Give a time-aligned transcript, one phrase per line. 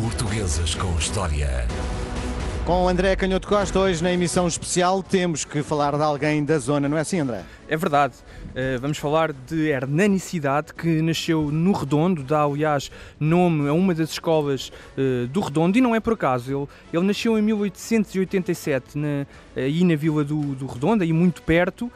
[0.00, 1.66] Portuguesas com História.
[2.64, 6.88] Com André Canhoto Costa, hoje na emissão especial temos que falar de alguém da zona,
[6.88, 7.42] não é assim, André?
[7.68, 8.14] É verdade.
[8.50, 14.10] Uh, vamos falar de Hernanicidade, que nasceu no Redondo, dá aliás nome a uma das
[14.10, 16.50] escolas uh, do Redondo, e não é por acaso.
[16.50, 19.24] Ele, ele nasceu em 1887 na,
[19.54, 21.92] aí na Vila do, do Redondo, aí muito perto, uh,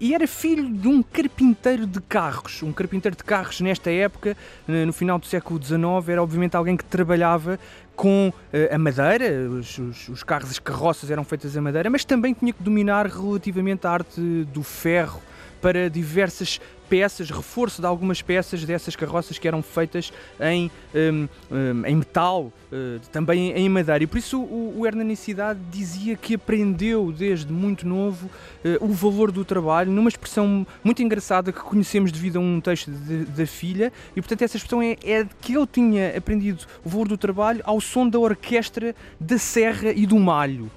[0.00, 2.62] e era filho de um carpinteiro de carros.
[2.62, 4.34] Um carpinteiro de carros nesta época,
[4.66, 7.58] no final do século XIX, era obviamente alguém que trabalhava
[7.94, 8.32] com
[8.72, 12.52] a madeira, os, os, os carros, as carroças eram feitas a madeira, mas também tinha
[12.52, 14.20] que dominar relativamente a arte
[14.52, 15.20] do ferro
[15.60, 16.60] para diversas
[16.90, 22.52] peças, reforço de algumas peças dessas carroças que eram feitas em, um, um, em metal,
[22.72, 24.02] uh, também em madeira.
[24.02, 29.30] E por isso o, o Hernanicidade dizia que aprendeu desde muito novo uh, o valor
[29.30, 34.20] do trabalho, numa expressão muito engraçada que conhecemos devido a um texto da filha, e
[34.20, 38.08] portanto essa expressão é, é que ele tinha aprendido o valor do trabalho ao som
[38.08, 40.68] da orquestra da serra e do malho.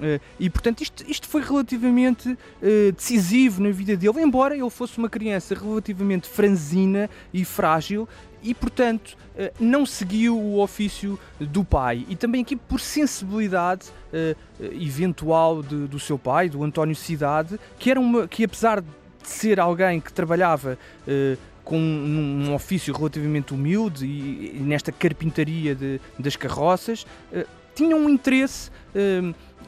[0.00, 4.96] Uh, e portanto isto, isto foi relativamente uh, decisivo na vida dele, embora ele fosse
[4.96, 8.08] uma criança relativamente franzina e frágil
[8.42, 12.06] e portanto uh, não seguiu o ofício do pai.
[12.08, 13.86] E também aqui por sensibilidade
[14.72, 18.88] eventual de, do seu pai, do António Cidade, que era uma que apesar de
[19.22, 20.76] ser alguém que trabalhava
[21.62, 27.06] com um, ofício relativamente humilde e nesta carpintaria de, das carroças,
[27.74, 28.70] tinha um interesse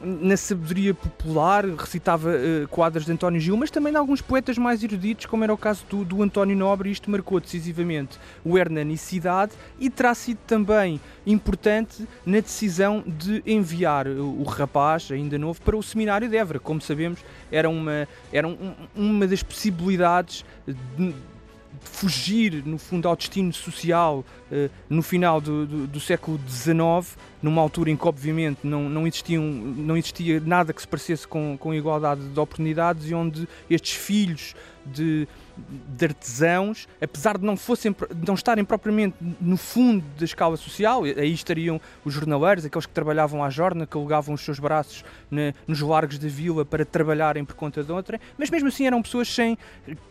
[0.03, 4.83] na sabedoria popular, recitava uh, quadros de António Gil, mas também de alguns poetas mais
[4.83, 9.53] eruditos, como era o caso do, do António Nobre, e isto marcou decisivamente o Hernanicidade
[9.79, 15.77] e terá sido também importante na decisão de enviar o, o rapaz, ainda novo, para
[15.77, 16.59] o Seminário de Évora.
[16.59, 21.13] Como sabemos, era uma, era um, uma das possibilidades de,
[21.81, 27.61] fugir, no fundo, ao destino social uh, no final do, do, do, século XIX, numa
[27.61, 31.73] altura em que, obviamente, não, não, existiam, não existia nada que se parecesse com, com
[31.73, 34.55] igualdade de oportunidades e onde estes filhos
[34.85, 35.27] de
[35.87, 41.03] de artesãos, apesar de não, fossem, de não estarem propriamente no fundo da escala social,
[41.03, 45.53] aí estariam os jornaleiros, aqueles que trabalhavam à jorna, que alugavam os seus braços na,
[45.67, 49.27] nos largos da vila para trabalharem por conta de outra, mas mesmo assim eram pessoas
[49.33, 49.57] sem,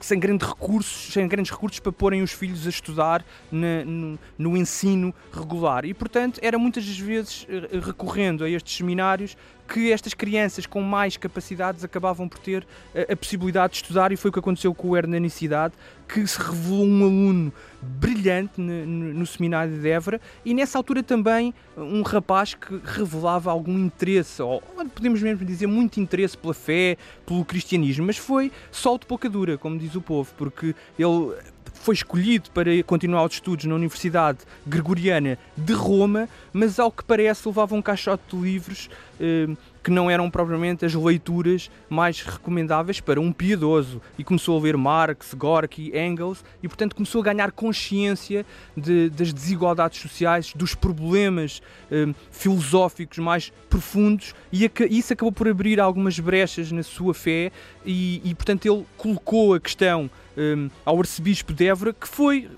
[0.00, 4.56] sem grandes recursos, sem grandes recursos para porem os filhos a estudar na, no, no
[4.56, 5.84] ensino regular.
[5.84, 9.37] E, portanto, era muitas vezes eh, recorrendo a estes seminários
[9.72, 14.16] que estas crianças com mais capacidades acabavam por ter a, a possibilidade de estudar e
[14.16, 15.72] foi o que aconteceu com o Hernanicidade,
[16.06, 21.03] que se revelou um aluno brilhante no, no, no, seminário de Évora e nessa altura
[21.03, 24.61] também um rapaz que revelava algum interesse, ou
[24.94, 29.56] podemos mesmo dizer muito interesse pela fé, pelo cristianismo, mas foi sol de pouca dura,
[29.56, 31.34] como diz o povo, porque ele
[31.82, 37.47] foi escolhido para continuar os estudos na Universidade Gregoriana de Roma, mas ao que parece
[37.48, 38.88] levava um caixote de livros
[39.20, 39.48] eh,
[39.82, 44.00] que não eram propriamente as leituras mais recomendáveis para um piedoso.
[44.16, 49.32] E começou a ler Marx, Gorky, Engels e, portanto, começou a ganhar consciência de, das
[49.32, 51.60] desigualdades sociais, dos problemas
[51.91, 57.50] eh, filosóficos mais profundos e isso acabou por abrir algumas brechas na sua fé
[57.84, 62.50] e, e portanto, ele colocou a questão um, ao arcebispo de Évora, que foi,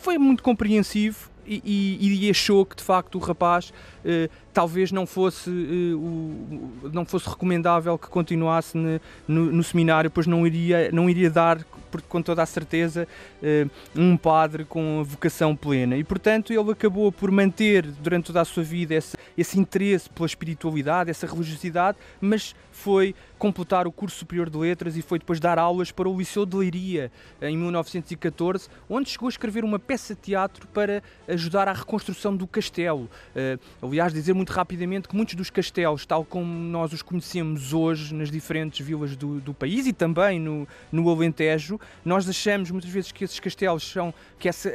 [0.00, 1.62] foi muito compreensivo e,
[2.00, 3.72] e, e, achou que de facto o rapaz
[4.04, 10.10] uh, talvez não fosse, uh, o, não fosse recomendável que continuasse no, no, no, seminário,
[10.10, 11.64] pois não iria, não iria dar,
[12.08, 13.06] com toda a certeza,
[13.42, 15.96] uh, um padre com vocação plena.
[15.96, 20.26] E portanto ele acabou por manter durante toda a sua vida esse, esse interesse pela
[20.26, 25.58] espiritualidade, essa religiosidade, mas foi completar o curso superior de letras e foi depois dar
[25.58, 27.10] aulas para o Liceu de Leiria
[27.40, 32.46] em 1914, onde chegou a escrever uma peça de teatro para ajudar à reconstrução do
[32.46, 33.08] castelo.
[33.34, 38.14] Uh, aliás, dizer muito rapidamente que muitos dos castelos, tal como nós os conhecemos hoje
[38.14, 43.12] nas diferentes vilas do, do país e também no, no Alentejo, nós achamos muitas vezes
[43.12, 44.70] que esses castelos são, que essa,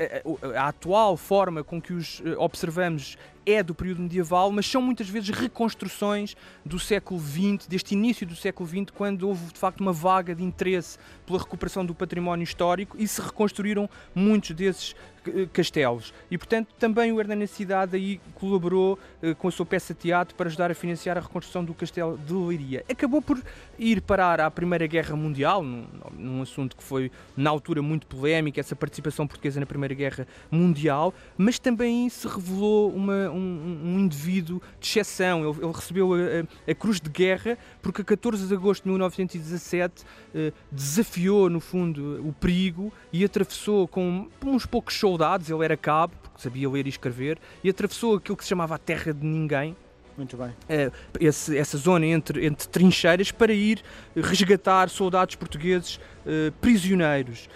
[0.55, 4.81] a, a atual forma com que os eh, observamos é do período medieval, mas são
[4.81, 6.35] muitas vezes reconstruções
[6.65, 10.43] do século XX, deste início do século XX, quando houve de facto uma vaga de
[10.43, 14.95] interesse pela recuperação do património histórico e se reconstruíram muitos desses
[15.27, 16.13] eh, castelos.
[16.31, 20.47] E, portanto, também o Hernani Cidade aí colaborou uh, com a sua peça teatro para
[20.47, 22.83] ajudar a financiar a reconstrução do castelo de Leiria.
[22.89, 23.39] Acabou por
[23.77, 25.85] ir parar à Primeira Guerra Mundial, num,
[26.17, 31.13] num assunto que foi, na altura, muito polémico, essa participação portuguesa na Primeira Guerra Mundial,
[31.37, 35.49] mas também se revelou uma, um, um, indivíduo de exceção.
[35.49, 40.03] Ele, ele recebeu a, a, Cruz de Guerra porque a 14 de agosto de 1917
[40.03, 46.13] uh, desafiou, no fundo, o perigo e atravessou com uns poucos soldados, ele era cabo,
[46.21, 49.75] porque sabia ler e escrever, e atravessou aquilo que se chamava a Terra de Ninguém,
[50.17, 50.51] Muito bem.
[50.67, 53.81] eh, esse- essa zona entre, entre trincheiras para ir
[54.15, 57.49] resgatar soldados portugueses eh, prisioneiros.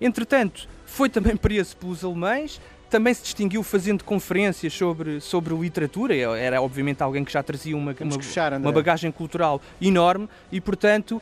[0.00, 2.60] Entretanto, foi também preso pelos alemães,
[2.92, 7.92] também se distinguiu fazendo conferências sobre, sobre literatura, era obviamente alguém que já trazia uma,
[8.04, 8.16] uma,
[8.58, 11.20] uma bagagem cultural enorme e, portanto,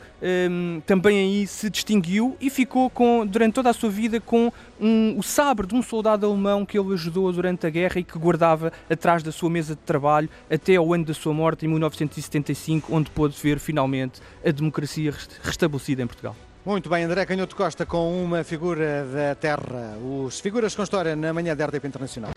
[0.50, 5.17] hum, também aí se distinguiu e ficou com, durante toda a sua vida com um-
[5.19, 8.73] o sabre de um soldado alemão que ele ajudou durante a guerra e que guardava
[8.90, 13.11] atrás da sua mesa de trabalho até ao ano da sua morte, em 1975, onde
[13.11, 16.34] pôde ver finalmente a democracia rest- restabelecida em Portugal.
[16.65, 19.97] Muito bem, André Canhoto Costa com uma figura da terra.
[19.99, 22.33] Os Figuras com História na manhã da RDP Internacional.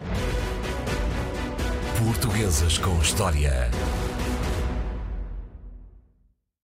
[1.97, 3.69] Portuguesas com História.